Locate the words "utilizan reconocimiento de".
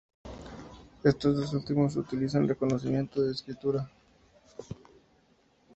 1.95-3.33